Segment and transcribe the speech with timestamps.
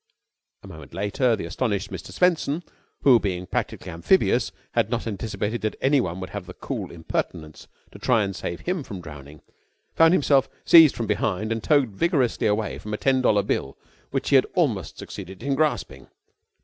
[0.63, 2.11] A moment later the astonished Mr.
[2.11, 2.63] Swenson,
[3.03, 7.99] who, being practically amphibious, had not anticipated that anyone would have the cool impertinence to
[7.99, 9.43] try and save him from drowning,
[9.93, 13.77] found himself seized from behind and towed vigorously away from a ten dollar bill
[14.09, 16.07] which he had almost succeeded in grasping.